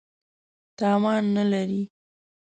توان 0.77 1.23
نه 1.35 1.43
لري. 1.51 1.83